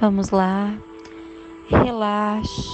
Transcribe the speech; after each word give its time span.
Vamos 0.00 0.30
lá, 0.30 0.78
relaxe. 1.68 2.68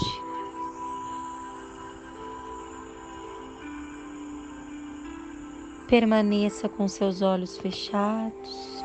Permaneça 5.89 6.69
com 6.69 6.87
seus 6.87 7.23
olhos 7.23 7.57
fechados. 7.57 8.85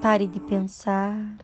Pare 0.00 0.26
de 0.26 0.40
pensar. 0.40 1.36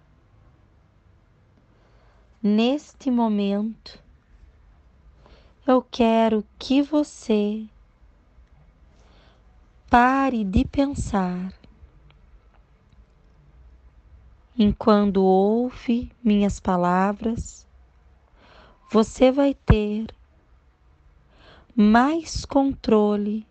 Neste 2.42 3.10
momento, 3.10 4.02
eu 5.66 5.82
quero 5.82 6.42
que 6.58 6.80
você 6.80 7.66
pare 9.90 10.42
de 10.42 10.64
pensar. 10.64 11.52
Enquanto 14.64 15.16
ouve 15.24 16.12
minhas 16.22 16.60
palavras, 16.60 17.66
você 18.92 19.32
vai 19.32 19.54
ter 19.54 20.06
mais 21.74 22.44
controle 22.44 23.44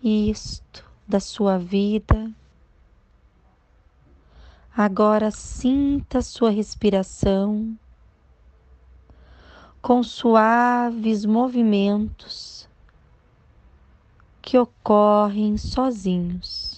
isto 0.00 0.88
da 1.08 1.18
sua 1.18 1.58
vida. 1.58 2.30
Agora 4.76 5.32
sinta 5.32 6.22
sua 6.22 6.50
respiração 6.50 7.76
com 9.82 10.04
suaves 10.04 11.24
movimentos 11.24 12.68
que 14.40 14.56
ocorrem 14.56 15.58
sozinhos. 15.58 16.73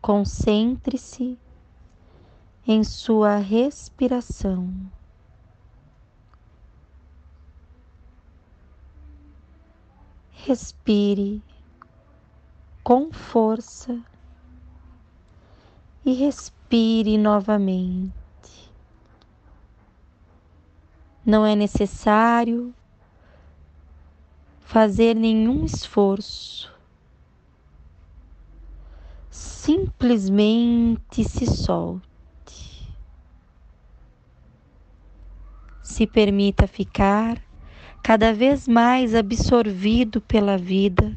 Concentre-se 0.00 1.38
em 2.66 2.82
sua 2.82 3.36
respiração. 3.36 4.72
Respire 10.30 11.42
com 12.82 13.12
força 13.12 14.00
e 16.04 16.12
respire 16.14 17.18
novamente. 17.18 18.12
Não 21.24 21.44
é 21.44 21.54
necessário 21.54 22.74
fazer 24.60 25.14
nenhum 25.14 25.64
esforço. 25.64 26.69
Simplesmente 29.62 31.22
se 31.22 31.44
solte. 31.44 32.88
Se 35.82 36.06
permita 36.06 36.66
ficar 36.66 37.38
cada 38.02 38.32
vez 38.32 38.66
mais 38.66 39.14
absorvido 39.14 40.18
pela 40.22 40.56
vida 40.56 41.14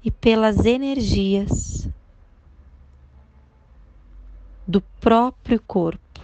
e 0.00 0.12
pelas 0.12 0.64
energias 0.64 1.88
do 4.64 4.80
próprio 5.00 5.60
corpo. 5.60 6.20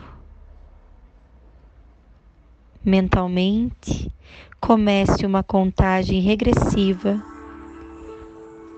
Mentalmente, 2.84 4.12
comece 4.60 5.26
uma 5.26 5.42
contagem 5.42 6.20
regressiva 6.20 7.31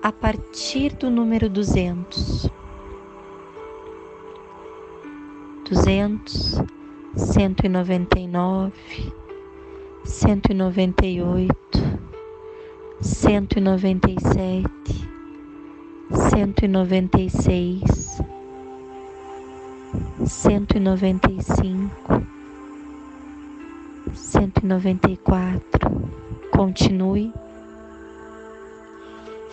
a 0.04 0.12
partir 0.12 0.94
do 0.96 1.08
número 1.08 1.48
200. 1.48 2.50
200, 5.64 6.62
199, 7.16 8.74
198, 10.04 11.56
197, 13.00 14.68
196, 16.10 18.20
195, 20.26 21.90
194. 24.12 25.62
Continue 26.52 27.32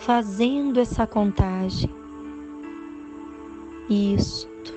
fazendo 0.02 0.80
essa 0.80 1.06
contagem. 1.06 1.88
Isto 3.88 4.74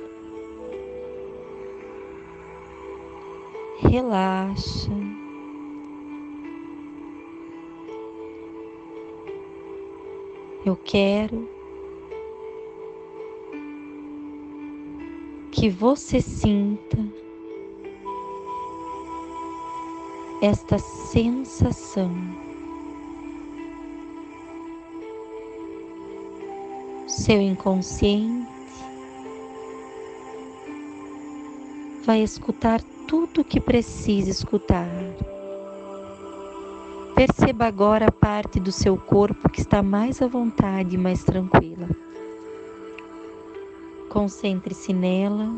relaxa. 3.79 4.91
Eu 10.65 10.75
quero 10.75 11.47
que 15.51 15.69
você 15.69 16.19
sinta 16.21 16.97
esta 20.41 20.77
sensação. 20.79 22.11
Seu 27.15 27.41
inconsciente 27.41 28.45
vai 32.05 32.21
escutar 32.21 32.81
tudo 33.07 33.39
o 33.39 33.43
que 33.43 33.59
precisa 33.59 34.29
escutar. 34.29 34.89
Perceba 37.15 37.67
agora 37.67 38.07
a 38.07 38.11
parte 38.11 38.59
do 38.59 38.69
seu 38.69 38.97
corpo 38.97 39.47
que 39.47 39.61
está 39.61 39.81
mais 39.81 40.21
à 40.21 40.27
vontade 40.27 40.95
e 40.95 40.97
mais 40.97 41.23
tranquila. 41.23 41.87
Concentre-se 44.09 44.91
nela 44.91 45.49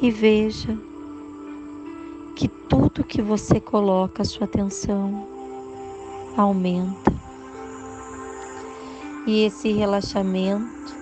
e 0.00 0.08
veja 0.08 0.78
que 2.36 2.46
tudo 2.46 3.02
que 3.02 3.20
você 3.20 3.58
coloca 3.58 4.22
a 4.22 4.24
sua 4.24 4.44
atenção 4.44 5.26
aumenta. 6.36 7.23
E 9.26 9.44
esse 9.44 9.72
relaxamento 9.72 10.94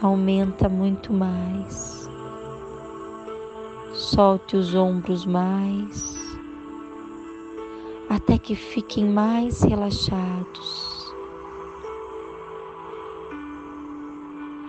aumenta 0.00 0.70
muito 0.70 1.12
mais. 1.12 2.08
Solte 3.92 4.56
os 4.56 4.74
ombros 4.74 5.26
mais, 5.26 6.16
até 8.08 8.38
que 8.38 8.54
fiquem 8.54 9.04
mais 9.04 9.60
relaxados. 9.62 11.12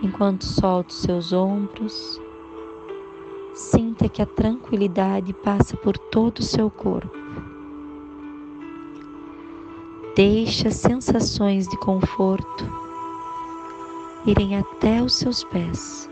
Enquanto 0.02 0.44
solta 0.44 0.90
os 0.90 1.00
seus 1.00 1.32
ombros, 1.32 2.20
sinta 3.54 4.10
que 4.10 4.20
a 4.20 4.26
tranquilidade 4.26 5.32
passa 5.32 5.74
por 5.78 5.96
todo 5.96 6.40
o 6.40 6.42
seu 6.42 6.68
corpo. 6.70 7.21
Deixe 10.14 10.68
as 10.68 10.74
sensações 10.74 11.66
de 11.66 11.76
conforto 11.78 12.70
irem 14.26 14.58
até 14.58 15.02
os 15.02 15.14
seus 15.14 15.42
pés. 15.44 16.06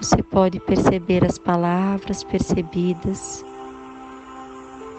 Você 0.00 0.22
pode 0.22 0.60
perceber 0.60 1.24
as 1.24 1.36
palavras 1.36 2.22
percebidas. 2.22 3.44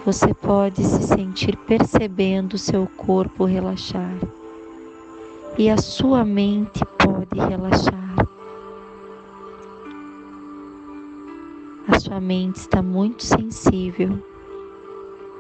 Você 0.06 0.34
pode 0.34 0.84
se 0.84 1.04
sentir 1.04 1.56
percebendo 1.56 2.58
seu 2.58 2.86
corpo 2.98 3.46
relaxar. 3.46 4.18
E 5.58 5.70
a 5.70 5.78
sua 5.78 6.26
mente 6.26 6.84
pode 6.98 7.40
relaxar. 7.40 8.28
A 11.88 11.98
sua 12.02 12.20
mente 12.20 12.58
está 12.58 12.82
muito 12.82 13.24
sensível 13.24 14.22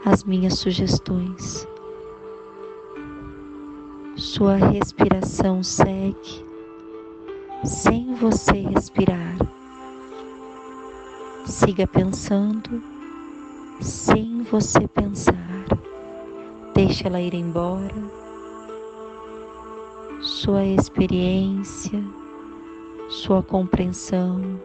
às 0.06 0.24
minhas 0.24 0.60
sugestões. 0.60 1.68
Sua 4.16 4.56
respiração 4.56 5.62
segue 5.64 6.46
sem 7.64 8.16
você 8.16 8.62
respirar. 8.62 9.38
Siga 11.46 11.86
pensando 11.88 12.82
sem 13.80 14.44
você 14.44 14.88
pensar. 14.88 15.66
Deixe 16.74 17.08
ela 17.08 17.22
ir 17.22 17.34
embora. 17.34 17.96
Sua 20.22 20.66
experiência, 20.66 22.04
sua 23.10 23.44
compreensão 23.44 24.60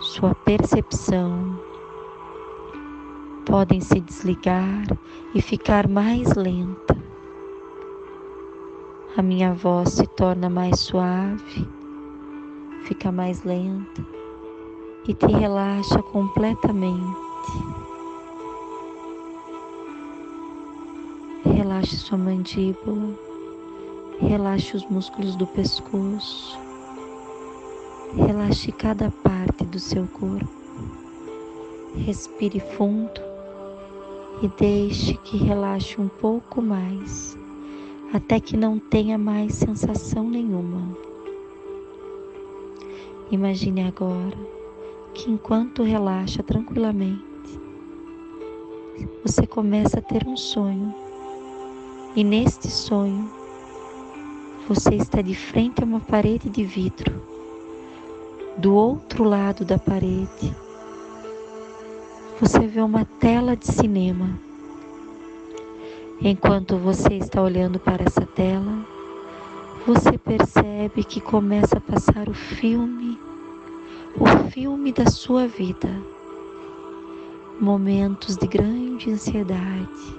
sua 0.00 0.32
percepção 0.32 1.58
podem 3.48 3.80
se 3.80 3.98
desligar 3.98 4.84
e 5.34 5.40
ficar 5.40 5.88
mais 5.88 6.34
lenta. 6.34 6.94
A 9.16 9.22
minha 9.22 9.54
voz 9.54 9.94
se 9.94 10.06
torna 10.06 10.50
mais 10.50 10.78
suave, 10.80 11.66
fica 12.84 13.10
mais 13.10 13.42
lenta 13.44 14.06
e 15.08 15.14
te 15.14 15.26
relaxa 15.26 16.02
completamente. 16.02 17.16
Relaxe 21.46 21.96
sua 21.96 22.18
mandíbula, 22.18 23.14
relaxe 24.20 24.76
os 24.76 24.84
músculos 24.90 25.34
do 25.36 25.46
pescoço, 25.46 26.58
relaxe 28.14 28.70
cada 28.72 29.10
parte 29.10 29.64
do 29.64 29.78
seu 29.78 30.06
corpo. 30.08 30.58
Respire 31.96 32.60
fundo 32.60 33.27
e 34.40 34.48
deixe 34.48 35.14
que 35.14 35.36
relaxe 35.36 36.00
um 36.00 36.08
pouco 36.08 36.62
mais, 36.62 37.36
até 38.12 38.38
que 38.38 38.56
não 38.56 38.78
tenha 38.78 39.18
mais 39.18 39.54
sensação 39.54 40.28
nenhuma. 40.28 40.96
Imagine 43.30 43.82
agora 43.82 44.38
que 45.12 45.30
enquanto 45.30 45.82
relaxa 45.82 46.42
tranquilamente, 46.42 47.24
você 49.24 49.46
começa 49.46 49.98
a 49.98 50.02
ter 50.02 50.26
um 50.26 50.36
sonho, 50.36 50.94
e 52.14 52.22
neste 52.22 52.70
sonho 52.70 53.30
você 54.68 54.94
está 54.94 55.20
de 55.20 55.34
frente 55.34 55.82
a 55.82 55.84
uma 55.84 56.00
parede 56.00 56.48
de 56.48 56.62
vidro. 56.62 57.20
Do 58.56 58.74
outro 58.74 59.24
lado 59.24 59.64
da 59.64 59.78
parede, 59.78 60.54
você 62.40 62.68
vê 62.68 62.80
uma 62.80 63.04
tela 63.04 63.56
de 63.56 63.66
cinema. 63.66 64.38
Enquanto 66.20 66.76
você 66.76 67.14
está 67.14 67.42
olhando 67.42 67.80
para 67.80 68.04
essa 68.04 68.24
tela, 68.24 68.86
você 69.84 70.16
percebe 70.16 71.02
que 71.02 71.20
começa 71.20 71.78
a 71.78 71.80
passar 71.80 72.28
o 72.28 72.34
filme, 72.34 73.18
o 74.16 74.50
filme 74.50 74.92
da 74.92 75.06
sua 75.06 75.48
vida. 75.48 75.88
Momentos 77.60 78.36
de 78.36 78.46
grande 78.46 79.10
ansiedade. 79.10 80.16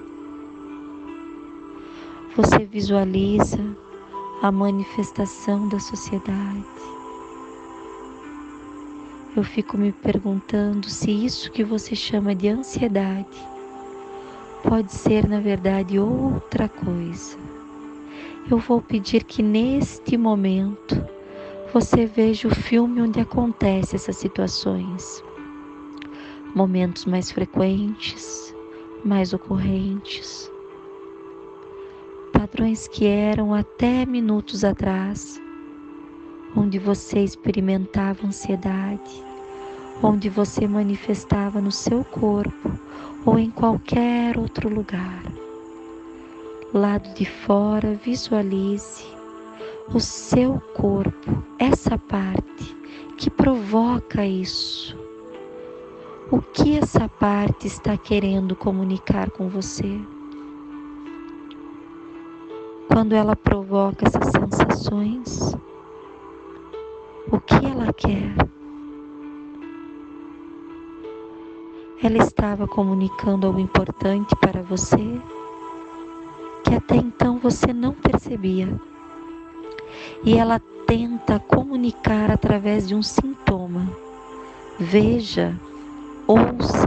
Você 2.36 2.66
visualiza 2.66 3.64
a 4.42 4.52
manifestação 4.52 5.68
da 5.68 5.78
sociedade 5.78 6.99
eu 9.36 9.44
fico 9.44 9.78
me 9.78 9.92
perguntando 9.92 10.88
se 10.88 11.10
isso 11.10 11.52
que 11.52 11.62
você 11.62 11.94
chama 11.94 12.34
de 12.34 12.48
ansiedade 12.48 13.48
pode 14.62 14.92
ser, 14.92 15.26
na 15.28 15.40
verdade, 15.40 15.98
outra 15.98 16.68
coisa. 16.68 17.38
Eu 18.50 18.58
vou 18.58 18.82
pedir 18.82 19.24
que 19.24 19.42
neste 19.42 20.16
momento 20.16 21.02
você 21.72 22.04
veja 22.04 22.48
o 22.48 22.54
filme 22.54 23.00
onde 23.00 23.20
acontecem 23.20 23.96
essas 23.96 24.16
situações. 24.16 25.22
Momentos 26.54 27.04
mais 27.04 27.30
frequentes, 27.30 28.54
mais 29.04 29.32
ocorrentes. 29.32 30.50
Padrões 32.32 32.88
que 32.88 33.06
eram 33.06 33.54
até 33.54 34.04
minutos 34.04 34.64
atrás 34.64 35.40
onde 36.56 36.78
você 36.78 37.20
experimentava 37.20 38.26
ansiedade, 38.26 39.22
onde 40.02 40.28
você 40.28 40.66
manifestava 40.66 41.60
no 41.60 41.70
seu 41.70 42.04
corpo 42.04 42.70
ou 43.24 43.38
em 43.38 43.50
qualquer 43.50 44.38
outro 44.38 44.68
lugar. 44.68 45.22
Lado 46.72 47.12
de 47.14 47.24
fora, 47.24 47.94
visualize 48.04 49.04
o 49.92 49.98
seu 49.98 50.60
corpo, 50.74 51.42
essa 51.58 51.98
parte 51.98 52.76
que 53.16 53.28
provoca 53.28 54.24
isso. 54.24 54.96
O 56.30 56.40
que 56.40 56.78
essa 56.78 57.08
parte 57.08 57.66
está 57.66 57.96
querendo 57.96 58.54
comunicar 58.54 59.30
com 59.30 59.48
você? 59.48 59.98
Quando 62.86 63.14
ela 63.14 63.34
provoca 63.34 64.06
essas 64.06 64.30
sensações, 64.30 65.56
o 67.30 67.40
que 67.40 67.66
ela 67.66 67.92
quer. 67.92 68.34
Ela 72.02 72.18
estava 72.18 72.66
comunicando 72.66 73.46
algo 73.46 73.60
importante 73.60 74.34
para 74.36 74.62
você 74.62 75.20
que 76.64 76.74
até 76.74 76.96
então 76.96 77.38
você 77.38 77.72
não 77.72 77.92
percebia. 77.92 78.68
E 80.24 80.36
ela 80.36 80.60
tenta 80.86 81.38
comunicar 81.38 82.30
através 82.30 82.88
de 82.88 82.94
um 82.94 83.02
sintoma. 83.02 83.88
Veja, 84.78 85.54
ouça, 86.26 86.79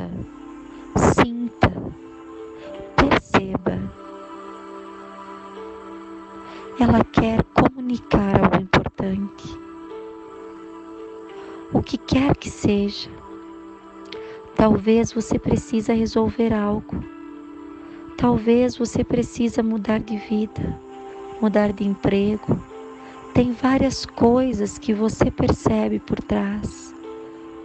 Talvez 14.55 15.11
você 15.11 15.37
precisa 15.39 15.93
resolver 15.93 16.53
algo. 16.53 17.03
Talvez 18.17 18.77
você 18.77 19.03
precisa 19.03 19.61
mudar 19.61 19.99
de 19.99 20.15
vida, 20.15 20.79
mudar 21.41 21.73
de 21.73 21.83
emprego. 21.83 22.57
Tem 23.33 23.51
várias 23.51 24.05
coisas 24.05 24.77
que 24.77 24.93
você 24.93 25.29
percebe 25.29 25.99
por 25.99 26.21
trás, 26.21 26.95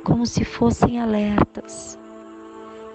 como 0.03 0.27
se 0.27 0.45
fossem 0.45 1.01
alertas. 1.01 1.99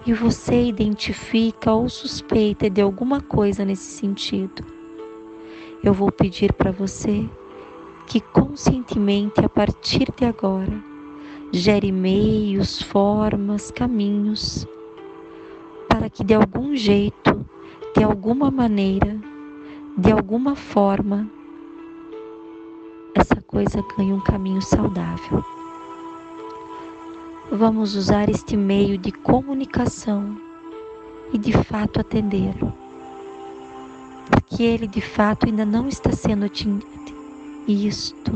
E 0.04 0.12
você 0.12 0.64
identifica 0.64 1.72
ou 1.72 1.88
suspeita 1.88 2.68
de 2.68 2.82
alguma 2.82 3.20
coisa 3.20 3.64
nesse 3.64 3.90
sentido. 3.92 4.62
Eu 5.82 5.94
vou 5.94 6.10
pedir 6.10 6.52
para 6.52 6.70
você 6.70 7.26
que 8.06 8.20
conscientemente, 8.20 9.40
a 9.42 9.48
partir 9.48 10.12
de 10.14 10.26
agora, 10.26 10.93
gere 11.56 11.92
meios, 11.92 12.82
formas, 12.82 13.70
caminhos, 13.70 14.66
para 15.88 16.10
que 16.10 16.24
de 16.24 16.34
algum 16.34 16.74
jeito, 16.74 17.46
de 17.96 18.02
alguma 18.02 18.50
maneira, 18.50 19.16
de 19.96 20.10
alguma 20.10 20.56
forma, 20.56 21.30
essa 23.14 23.40
coisa 23.42 23.84
ganhe 23.96 24.12
um 24.12 24.20
caminho 24.20 24.60
saudável. 24.60 25.44
Vamos 27.52 27.94
usar 27.94 28.28
este 28.28 28.56
meio 28.56 28.98
de 28.98 29.12
comunicação 29.12 30.36
e 31.32 31.38
de 31.38 31.52
fato 31.52 32.00
atendê-lo, 32.00 32.74
porque 34.28 34.64
ele 34.64 34.88
de 34.88 35.00
fato 35.00 35.46
ainda 35.46 35.64
não 35.64 35.86
está 35.86 36.10
sendo 36.10 36.46
atingido. 36.46 36.84
Isto, 37.68 38.32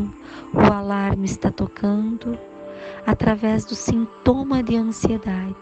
o 0.54 0.72
alarme 0.72 1.24
está 1.26 1.50
tocando 1.50 2.38
através 3.08 3.64
do 3.64 3.74
sintoma 3.74 4.62
de 4.62 4.76
ansiedade, 4.76 5.56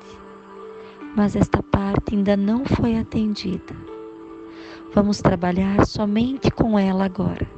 mas 1.15 1.37
esta 1.37 1.62
parte 1.62 2.17
ainda 2.17 2.37
não 2.37 2.65
foi 2.65 2.99
atendida. 2.99 3.73
Vamos 4.93 5.23
trabalhar 5.23 5.87
somente 5.87 6.50
com 6.50 6.76
ela 6.76 7.05
agora. 7.05 7.49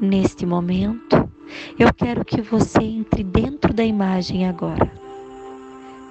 Neste 0.00 0.44
momento, 0.44 1.30
eu 1.78 1.94
quero 1.94 2.24
que 2.24 2.42
você 2.42 2.82
entre 2.82 3.22
dentro 3.22 3.72
da 3.72 3.84
imagem 3.84 4.48
agora. 4.48 4.90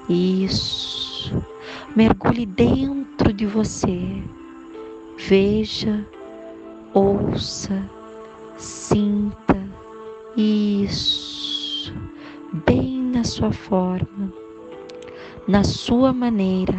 Isso. 0.08 1.36
Mergulhe 1.98 2.46
dentro 2.46 3.34
de 3.34 3.46
você. 3.46 4.24
Veja, 5.18 6.08
ouça, 6.94 7.84
sinta 8.58 9.49
isso, 10.42 11.94
bem 12.66 13.02
na 13.02 13.26
sua 13.26 13.52
forma, 13.52 14.34
na 15.46 15.66
sua 15.66 16.14
maneira. 16.14 16.78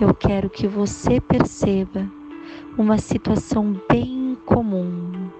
Eu 0.00 0.12
quero 0.12 0.50
que 0.50 0.66
você 0.66 1.20
perceba 1.20 2.10
uma 2.76 2.98
situação 2.98 3.80
bem 3.88 4.36
comum, 4.44 5.30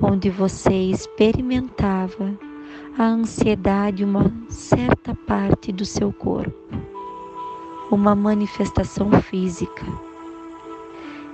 onde 0.00 0.30
você 0.30 0.72
experimentava 0.72 2.32
a 2.98 3.04
ansiedade 3.04 4.04
uma 4.04 4.32
certa 4.48 5.14
parte 5.14 5.70
do 5.72 5.84
seu 5.84 6.10
corpo, 6.10 6.74
uma 7.90 8.14
manifestação 8.14 9.12
física. 9.22 10.07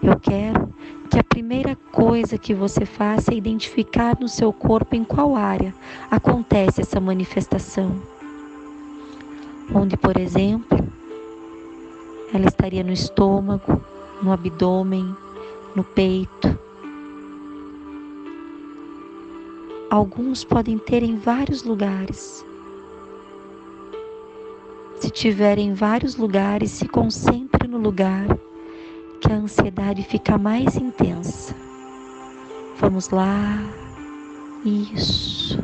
Eu 0.05 0.21
quero 0.21 0.69
que 1.09 1.19
a 1.19 1.25
primeira 1.25 1.75
coisa 1.91 2.37
que 2.37 2.53
você 2.53 2.85
faça 2.85 3.33
é 3.33 3.37
identificar 3.37 4.15
no 4.21 4.29
seu 4.29 4.53
corpo 4.53 4.95
em 4.95 5.03
qual 5.03 5.35
área 5.35 5.75
acontece 6.11 6.83
essa 6.83 7.01
manifestação. 7.01 8.03
Onde, 9.75 9.97
por 9.97 10.19
exemplo, 10.19 10.79
ela 12.35 12.45
estaria 12.45 12.85
no 12.85 12.93
estômago, 12.93 13.81
no 14.23 14.31
abdômen, 14.31 15.17
no 15.75 15.83
peito. 15.83 16.59
Alguns 19.89 20.45
podem 20.45 20.77
ter 20.77 21.03
em 21.03 21.17
vários 21.17 21.63
lugares. 21.63 22.45
Se 24.97 25.09
tiver 25.09 25.57
em 25.59 25.73
vários 25.73 26.15
lugares, 26.15 26.73
se 26.73 26.87
concentre 26.87 27.67
no 27.67 27.79
lugar 27.79 28.27
que 29.25 29.33
a 29.33 29.37
ansiedade 29.37 30.03
fica 30.03 30.37
mais 30.37 30.77
intensa. 30.77 31.55
Vamos 32.79 33.11
lá. 33.11 33.59
Isso. 34.65 35.63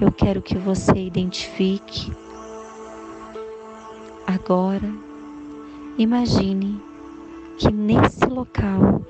Eu 0.00 0.10
quero 0.10 0.40
que 0.40 0.56
você 0.56 0.94
identifique 0.94 2.10
Agora, 4.34 4.90
imagine 5.98 6.80
que 7.58 7.70
nesse 7.70 8.24
local 8.24 9.04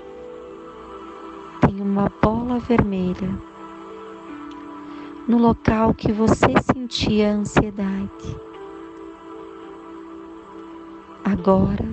tem 1.60 1.80
uma 1.80 2.10
bola 2.20 2.58
vermelha. 2.58 3.30
No 5.28 5.38
local 5.38 5.94
que 5.94 6.10
você 6.10 6.48
sentia 6.74 7.34
ansiedade. 7.34 8.36
Agora, 11.24 11.88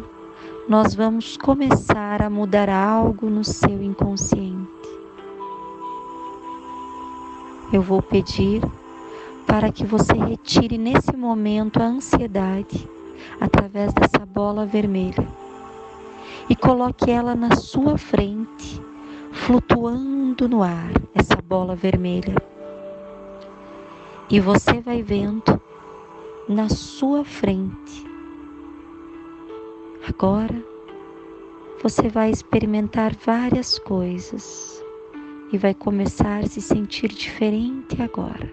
nós 0.70 0.94
vamos 0.94 1.36
começar 1.36 2.22
a 2.22 2.30
mudar 2.30 2.70
algo 2.70 3.28
no 3.28 3.44
seu 3.44 3.82
inconsciente. 3.82 4.70
Eu 7.74 7.82
vou 7.82 8.04
pedir 8.04 8.62
para 9.48 9.72
que 9.72 9.84
você 9.84 10.14
retire 10.14 10.78
nesse 10.78 11.18
momento 11.18 11.82
a 11.82 11.88
ansiedade 11.88 12.88
através 13.42 13.92
dessa 13.94 14.24
bola 14.28 14.64
vermelha 14.64 15.28
e 16.48 16.56
coloque 16.56 17.10
ela 17.10 17.34
na 17.34 17.56
sua 17.56 17.98
frente, 17.98 18.80
flutuando 19.32 20.48
no 20.48 20.62
ar, 20.62 20.92
essa 21.16 21.42
bola 21.42 21.76
vermelha. 21.76 22.36
E 24.30 24.40
você 24.40 24.80
vai 24.82 25.02
vendo 25.02 25.60
na 26.48 26.70
sua 26.70 27.26
frente. 27.26 28.09
Agora 30.10 30.64
você 31.82 32.10
vai 32.10 32.30
experimentar 32.30 33.16
várias 33.16 33.80
coisas 33.80 34.84
e 35.54 35.58
vai 35.58 35.74
começar 35.74 36.44
a 36.44 36.48
se 36.48 36.62
sentir 36.62 37.08
diferente 37.08 38.02
agora. 38.02 38.52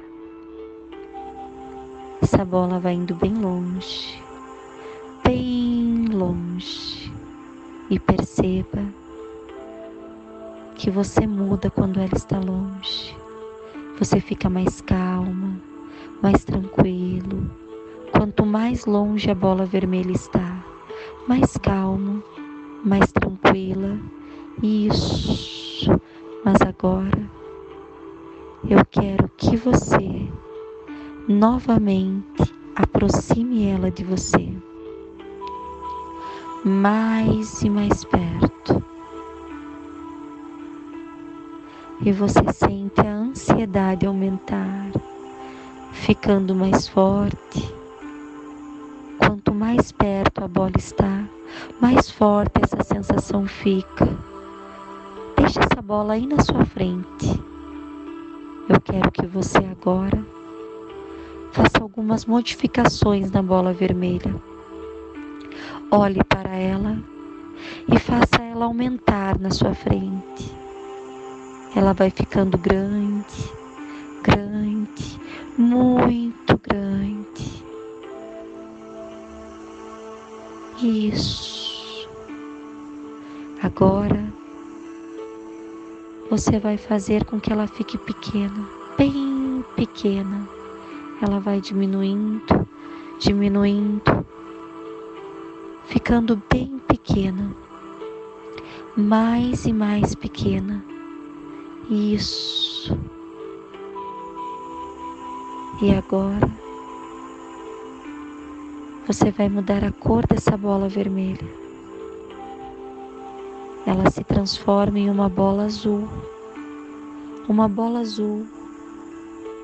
Essa 2.22 2.44
bola 2.44 2.78
vai 2.78 2.94
indo 2.94 3.14
bem 3.14 3.34
longe 3.34 4.26
bem 5.26 6.06
longe 6.12 7.12
e 7.90 7.98
perceba 7.98 8.84
que 10.76 10.88
você 10.88 11.26
muda 11.26 11.68
quando 11.68 11.98
ela 11.98 12.14
está 12.14 12.38
longe. 12.38 13.16
Você 13.98 14.20
fica 14.20 14.48
mais 14.48 14.80
calma, 14.80 15.60
mais 16.22 16.44
tranquilo. 16.44 17.50
Quanto 18.12 18.46
mais 18.46 18.86
longe 18.86 19.28
a 19.28 19.34
bola 19.34 19.66
vermelha 19.66 20.12
está, 20.12 20.64
mais 21.26 21.56
calmo, 21.58 22.22
mais 22.84 23.10
tranquila. 23.12 23.98
Isso. 24.62 25.90
Mas 26.44 26.60
agora 26.62 27.30
eu 28.68 28.84
quero 28.90 29.28
que 29.36 29.56
você 29.56 30.28
novamente 31.28 32.54
aproxime 32.76 33.66
ela 33.66 33.90
de 33.90 34.04
você 34.04 34.52
mais 36.64 37.62
e 37.62 37.70
mais 37.70 38.04
perto. 38.04 38.82
E 42.00 42.10
você 42.10 42.40
sente 42.52 43.00
a 43.00 43.12
ansiedade 43.12 44.04
aumentar, 44.04 44.90
ficando 45.92 46.56
mais 46.56 46.88
forte. 46.88 47.75
Mais 49.66 49.90
perto 49.90 50.44
a 50.44 50.46
bola 50.46 50.70
está, 50.78 51.24
mais 51.80 52.08
forte 52.08 52.52
essa 52.62 52.84
sensação 52.84 53.48
fica. 53.48 54.08
Deixe 55.36 55.58
essa 55.58 55.82
bola 55.82 56.14
aí 56.14 56.24
na 56.24 56.40
sua 56.40 56.64
frente. 56.64 57.42
Eu 58.68 58.80
quero 58.80 59.10
que 59.10 59.26
você 59.26 59.58
agora 59.58 60.24
faça 61.50 61.82
algumas 61.82 62.26
modificações 62.26 63.32
na 63.32 63.42
bola 63.42 63.72
vermelha 63.72 64.32
Olhe 65.90 66.22
para 66.22 66.54
ela 66.54 66.96
e 67.92 67.98
faça 67.98 68.40
ela 68.40 68.66
aumentar 68.66 69.36
na 69.40 69.50
sua 69.50 69.74
frente. 69.74 70.48
Ela 71.74 71.92
vai 71.92 72.10
ficando 72.10 72.56
grande, 72.56 73.50
grande, 74.22 75.20
muito 75.58 76.56
grande. 76.56 77.65
Isso. 80.82 82.08
Agora 83.62 84.32
você 86.28 86.58
vai 86.58 86.76
fazer 86.76 87.24
com 87.24 87.40
que 87.40 87.50
ela 87.50 87.66
fique 87.66 87.96
pequena, 87.96 88.68
bem 88.98 89.64
pequena. 89.74 90.46
Ela 91.22 91.40
vai 91.40 91.62
diminuindo, 91.62 92.68
diminuindo, 93.18 94.26
ficando 95.86 96.42
bem 96.52 96.78
pequena, 96.86 97.56
mais 98.96 99.64
e 99.64 99.72
mais 99.72 100.14
pequena. 100.14 100.84
Isso. 101.88 102.98
E 105.80 105.94
agora 105.94 106.65
você 109.06 109.30
vai 109.30 109.48
mudar 109.48 109.84
a 109.84 109.92
cor 109.92 110.26
dessa 110.26 110.56
bola 110.56 110.88
vermelha. 110.88 111.46
Ela 113.86 114.10
se 114.10 114.24
transforma 114.24 114.98
em 114.98 115.08
uma 115.08 115.28
bola 115.28 115.64
azul. 115.66 116.08
Uma 117.48 117.68
bola 117.68 118.00
azul 118.00 118.44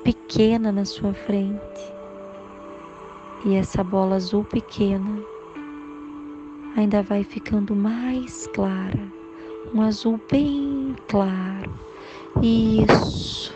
pequena 0.01 0.71
na 0.71 0.85
sua 0.85 1.13
frente. 1.13 1.93
E 3.45 3.55
essa 3.55 3.83
bola 3.83 4.15
azul 4.15 4.45
pequena 4.45 5.21
ainda 6.77 7.03
vai 7.03 7.25
ficando 7.25 7.75
mais 7.75 8.47
clara, 8.47 9.11
um 9.73 9.81
azul 9.81 10.17
bem 10.31 10.95
claro. 11.09 11.69
Isso. 12.41 13.53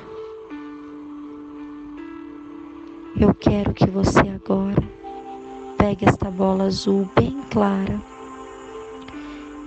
Eu 3.17 3.33
quero 3.33 3.73
que 3.73 3.87
você 3.87 4.19
agora 4.19 4.96
pegue 5.77 6.05
esta 6.05 6.29
bola 6.29 6.65
azul 6.65 7.07
bem 7.15 7.41
clara 7.49 8.01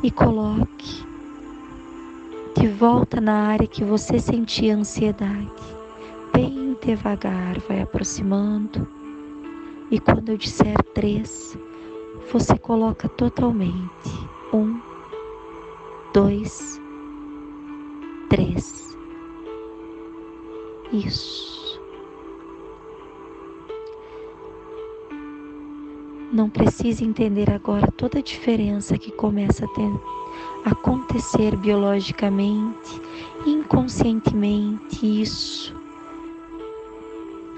e 0.03 0.11
coloque 0.11 1.05
de 2.59 2.69
volta 2.69 3.21
na 3.21 3.49
área 3.49 3.67
que 3.67 3.85
você 3.85 4.19
sentia 4.19 4.77
ansiedade. 4.77 5.49
Bem 6.33 6.77
devagar, 6.85 7.59
vai 7.61 7.83
aproximando. 7.83 8.87
E 9.91 9.99
quando 9.99 10.31
eu 10.31 10.37
disser 10.37 10.77
três, 10.95 11.57
você 12.33 12.59
coloca 12.59 13.09
totalmente. 13.09 14.29
Um, 14.53 14.81
dois, 16.13 16.81
três. 18.29 18.97
Isso. 20.93 21.50
Não 26.33 26.49
precisa 26.49 27.05
entender 27.05 27.51
agora 27.51 27.91
toda 27.91 28.21
a 28.21 28.23
diferença 28.23 28.97
que 28.97 29.11
começa 29.11 29.65
a 29.65 29.69
ter, 29.69 29.91
acontecer 30.65 31.57
biologicamente, 31.57 33.03
inconscientemente. 33.45 35.23
Isso. 35.23 35.75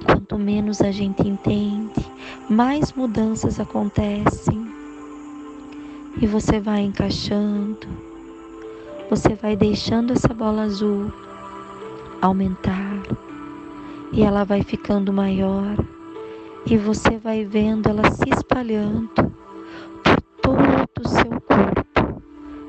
Quanto 0.06 0.38
menos 0.38 0.80
a 0.80 0.90
gente 0.90 1.28
entende, 1.28 2.00
mais 2.48 2.94
mudanças 2.94 3.60
acontecem 3.60 4.66
e 6.20 6.26
você 6.26 6.58
vai 6.58 6.80
encaixando, 6.80 7.86
você 9.10 9.34
vai 9.34 9.54
deixando 9.54 10.14
essa 10.14 10.32
bola 10.32 10.62
azul 10.62 11.12
aumentar 12.22 13.02
e 14.12 14.22
ela 14.22 14.44
vai 14.44 14.62
ficando 14.62 15.12
maior 15.12 15.76
e 16.66 16.76
você 16.76 17.18
vai 17.18 17.44
vendo 17.44 17.88
ela 17.88 18.10
se 18.10 18.28
espalhando 18.28 19.32
por 20.02 20.20
todo 20.40 21.04
o 21.04 21.08
seu 21.08 21.40
corpo. 21.40 22.22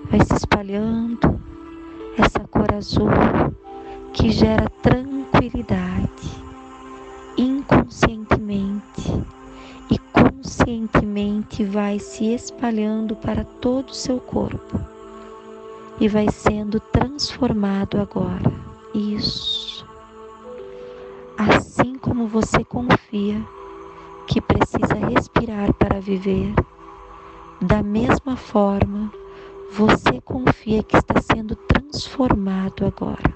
vai 0.09 0.19
se 0.25 0.33
espalhando 0.33 1.39
essa 2.17 2.39
cor 2.41 2.73
azul 2.73 3.09
que 4.13 4.31
gera 4.31 4.69
tranquilidade 4.81 6.43
inconscientemente 7.37 9.23
e 9.89 9.97
conscientemente 10.11 11.63
vai 11.63 11.99
se 11.99 12.33
espalhando 12.33 13.15
para 13.15 13.43
todo 13.43 13.89
o 13.89 13.95
seu 13.95 14.19
corpo 14.19 14.79
e 15.99 16.07
vai 16.07 16.29
sendo 16.29 16.79
transformado 16.79 17.99
agora. 17.99 18.51
Isso. 18.93 19.85
Assim 21.37 21.95
como 21.95 22.27
você 22.27 22.63
confia 22.63 23.43
que 24.27 24.41
precisa 24.41 24.95
respirar 25.09 25.73
para 25.73 25.99
viver, 25.99 26.53
da 27.61 27.81
mesma 27.81 28.35
forma, 28.35 29.11
você 29.71 30.21
confia 30.21 30.83
que 30.83 30.97
está 30.97 31.19
sendo 31.21 31.55
transformado 31.55 32.85
agora. 32.85 33.33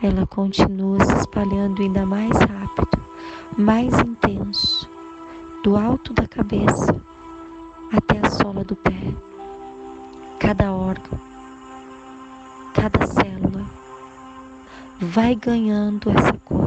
Ela 0.00 0.26
continua 0.26 1.04
se 1.04 1.12
espalhando 1.14 1.82
ainda 1.82 2.06
mais 2.06 2.30
rápido, 2.30 3.02
mais 3.56 3.92
intenso, 3.98 4.88
do 5.64 5.76
alto 5.76 6.12
da 6.12 6.26
cabeça 6.28 6.94
até 7.92 8.18
a 8.18 8.30
sola 8.30 8.62
do 8.62 8.76
pé. 8.76 9.14
Cada 10.38 10.72
órgão, 10.72 11.18
cada 12.74 13.06
célula 13.06 13.66
vai 15.00 15.34
ganhando 15.34 16.10
essa 16.10 16.32
cor. 16.44 16.57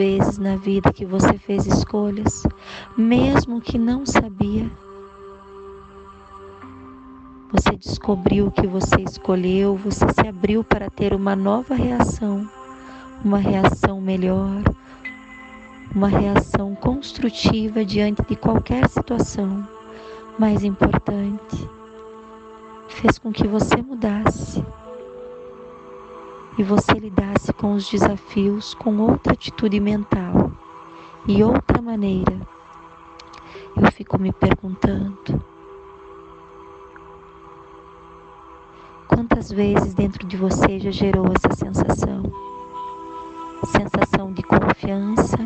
Vezes 0.00 0.38
na 0.38 0.56
vida 0.56 0.90
que 0.94 1.04
você 1.04 1.36
fez 1.36 1.66
escolhas, 1.66 2.46
mesmo 2.96 3.60
que 3.60 3.78
não 3.78 4.06
sabia, 4.06 4.66
você 7.52 7.76
descobriu 7.76 8.46
o 8.46 8.50
que 8.50 8.66
você 8.66 8.98
escolheu, 9.02 9.76
você 9.76 10.06
se 10.08 10.26
abriu 10.26 10.64
para 10.64 10.88
ter 10.88 11.12
uma 11.12 11.36
nova 11.36 11.74
reação, 11.74 12.48
uma 13.22 13.36
reação 13.36 14.00
melhor, 14.00 14.62
uma 15.94 16.08
reação 16.08 16.74
construtiva 16.74 17.84
diante 17.84 18.22
de 18.22 18.36
qualquer 18.36 18.88
situação. 18.88 19.68
Mais 20.38 20.64
importante, 20.64 21.68
fez 22.88 23.18
com 23.18 23.30
que 23.30 23.46
você 23.46 23.76
mudasse 23.82 24.64
e 26.60 26.62
você 26.62 26.92
lidasse 26.92 27.54
com 27.54 27.72
os 27.72 27.88
desafios 27.88 28.74
com 28.74 28.94
outra 28.98 29.32
atitude 29.32 29.80
mental 29.80 30.52
e 31.26 31.42
outra 31.42 31.80
maneira. 31.80 32.38
Eu 33.74 33.90
fico 33.92 34.20
me 34.20 34.30
perguntando 34.30 35.42
Quantas 39.08 39.50
vezes 39.50 39.94
dentro 39.94 40.26
de 40.26 40.36
você 40.36 40.78
já 40.78 40.90
gerou 40.90 41.28
essa 41.34 41.56
sensação? 41.56 42.30
Sensação 43.64 44.30
de 44.34 44.42
confiança, 44.42 45.38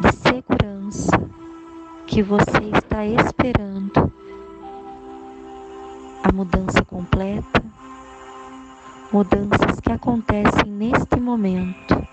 de 0.00 0.16
segurança 0.16 1.30
que 2.06 2.22
você 2.22 2.70
está 2.72 3.04
esperando 3.04 4.10
a 6.24 6.32
mudança 6.32 6.82
completa, 6.86 7.62
mudanças 9.12 9.80
que 9.80 9.90
acontecem 9.90 10.70
neste 10.70 11.18
momento, 11.18 12.06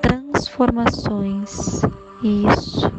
transformações, 0.00 1.82
isso, 2.22 2.92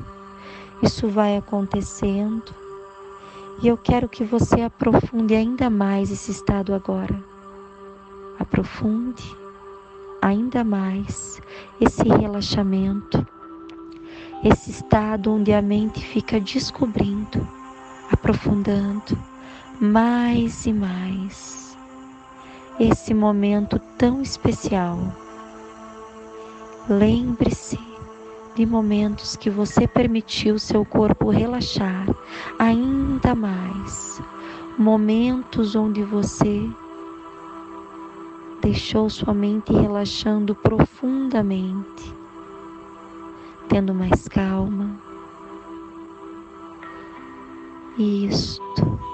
isso 0.81 1.09
vai 1.09 1.37
acontecendo. 1.37 2.53
E 3.61 3.67
eu 3.67 3.77
quero 3.77 4.07
que 4.07 4.23
você 4.23 4.61
aprofunde 4.61 5.33
ainda 5.33 5.69
mais 5.69 6.11
esse 6.11 6.31
estado 6.31 6.73
agora. 6.73 7.15
Aprofunde 8.39 9.23
ainda 10.21 10.63
mais 10.63 11.41
esse 11.81 12.03
relaxamento, 12.03 13.25
esse 14.43 14.71
estado 14.71 15.33
onde 15.33 15.53
a 15.53 15.61
mente 15.61 16.03
fica 16.05 16.39
descobrindo, 16.39 17.47
aprofundando 18.11 19.17
mais 19.79 20.65
e 20.65 20.73
mais 20.73 21.62
esse 22.79 23.13
momento 23.13 23.79
tão 23.97 24.21
especial. 24.21 24.97
Lembre-se 26.89 27.79
de 28.55 28.65
momentos 28.65 29.35
que 29.35 29.49
você 29.49 29.87
permitiu 29.87 30.59
seu 30.59 30.85
corpo 30.85 31.29
relaxar 31.29 32.05
ainda 32.59 33.33
mais, 33.33 34.21
momentos 34.77 35.75
onde 35.75 36.03
você 36.03 36.69
deixou 38.61 39.09
sua 39.09 39.33
mente 39.33 39.73
relaxando 39.73 40.55
profundamente, 40.55 42.13
tendo 43.67 43.93
mais 43.93 44.27
calma. 44.27 44.99
Isto. 47.97 49.12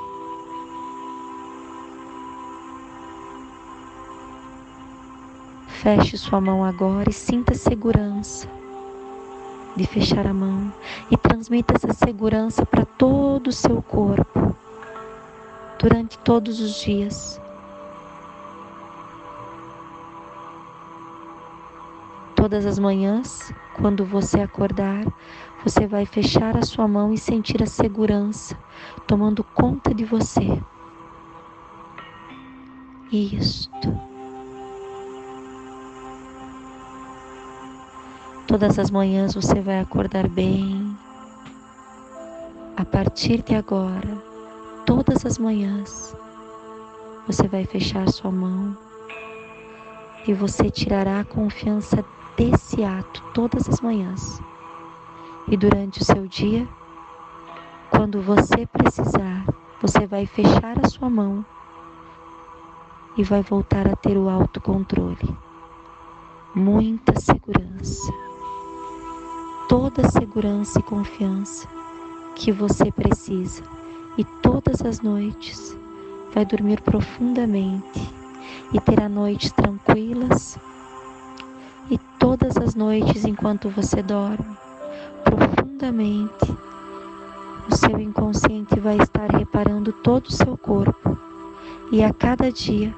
Feche 5.82 6.18
sua 6.18 6.42
mão 6.42 6.65
agora 6.65 7.10
e 7.10 7.13
sinta 7.13 7.56
segurança 7.56 8.50
de 9.78 9.88
fechar 9.88 10.28
a 10.28 10.34
mão 10.34 10.74
e 11.10 11.15
transmita 11.15 11.74
essa 11.74 11.94
segurança 11.94 12.65
para 12.65 12.84
todo 12.84 13.48
o 13.48 13.52
seu 13.54 13.82
corpo 13.82 14.54
durante 15.80 16.18
todos 16.18 16.60
os 16.60 16.82
dias. 16.82 17.39
Todas 22.36 22.65
as 22.65 22.78
manhãs, 22.78 23.54
quando 23.78 24.04
você 24.04 24.42
acordar, 24.42 25.06
você 25.63 25.88
vai 25.88 26.06
fechar 26.06 26.58
a 26.58 26.62
sua 26.62 26.89
mão 26.89 27.13
e 27.13 27.18
sentir 27.18 27.63
a 27.63 27.68
segurança 27.68 28.60
tomando 29.08 29.46
conta 29.46 29.94
de 29.94 30.04
você. 30.04 30.62
Isto. 33.10 34.09
Todas 38.50 38.80
as 38.80 38.90
manhãs 38.90 39.36
você 39.36 39.62
vai 39.62 39.80
acordar 39.80 40.28
bem. 40.28 40.98
A 42.76 42.84
partir 42.84 43.44
de 43.44 43.54
agora, 43.54 44.18
todas 44.88 45.24
as 45.24 45.38
manhãs, 45.38 46.16
você 47.28 47.48
vai 47.48 47.64
fechar 47.64 48.10
sua 48.10 48.32
mão 48.32 48.76
e 50.28 50.34
você 50.34 50.68
tirará 50.68 51.20
a 51.20 51.24
confiança 51.24 52.04
desse 52.36 52.84
ato 52.84 53.24
todas 53.36 53.70
as 53.70 53.82
manhãs. 53.82 54.42
E 55.48 55.56
durante 55.56 56.02
o 56.02 56.04
seu 56.04 56.28
dia, 56.28 56.68
quando 57.92 58.20
você 58.20 58.66
precisar, 58.66 59.46
você 59.80 60.08
vai 60.08 60.26
fechar 60.26 60.84
a 60.84 60.90
sua 60.90 61.08
mão 61.08 61.46
e 63.16 63.24
vai 63.24 63.44
voltar 63.44 63.88
a 63.88 63.96
ter 63.96 64.18
o 64.18 64.28
autocontrole. 64.28 65.38
Muita 66.56 67.14
segurança 67.20 68.29
toda 69.69 70.01
a 70.01 70.10
segurança 70.10 70.79
e 70.79 70.84
confiança 70.84 71.67
que 72.36 72.51
você 72.51 72.91
precisa. 72.91 73.62
E 74.17 74.23
todas 74.41 74.82
as 74.82 74.99
noites 74.99 75.77
vai 76.34 76.43
dormir 76.43 76.82
profundamente 76.82 78.01
e 78.73 78.82
terá 78.82 79.08
noites 79.08 79.51
tranquilas. 79.51 80.58
E 81.91 81.97
todas 82.17 82.58
as 82.58 82.73
noites 82.73 83.23
enquanto 83.23 83.69
você 83.69 84.01
dorme 84.01 84.58
profundamente 85.23 86.58
o 87.71 87.75
seu 87.75 87.99
inconsciente 87.99 88.79
vai 88.79 88.97
estar 88.97 89.29
reparando 89.29 89.93
todo 89.93 90.25
o 90.25 90.34
seu 90.34 90.58
corpo. 90.58 91.17
E 91.91 92.03
a 92.03 92.12
cada 92.12 92.51
dia 92.51 92.93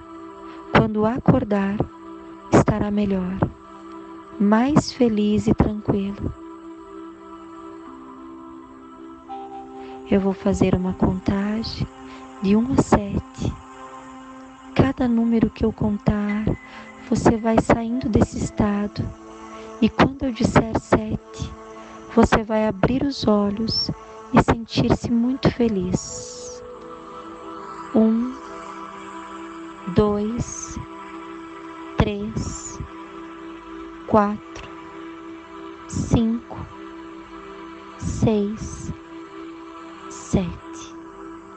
quando 0.73 1.05
acordar 1.05 1.75
estará 2.53 2.89
melhor 2.89 3.37
mais 4.39 4.93
feliz 4.93 5.47
e 5.47 5.53
tranquilo 5.53 6.40
Eu 10.11 10.19
vou 10.19 10.33
fazer 10.33 10.75
uma 10.75 10.91
contagem 10.91 11.87
de 12.41 12.53
1 12.53 12.73
a 12.73 12.81
7. 12.81 13.53
Cada 14.75 15.07
número 15.07 15.49
que 15.49 15.63
eu 15.63 15.71
contar, 15.71 16.43
você 17.09 17.37
vai 17.37 17.55
saindo 17.61 18.09
desse 18.09 18.37
estado. 18.37 19.07
E 19.81 19.87
quando 19.87 20.23
eu 20.23 20.33
disser 20.33 20.77
7, 20.77 21.17
você 22.13 22.43
vai 22.43 22.67
abrir 22.67 23.03
os 23.03 23.25
olhos 23.25 23.89
e 24.33 24.43
sentir-se 24.43 25.09
muito 25.09 25.49
feliz. 25.49 26.61
1, 27.95 28.35
2, 29.95 30.77
3, 31.97 32.79
4, 34.07 34.69
5, 35.87 36.57
6, 37.97 38.91
say 40.31 40.60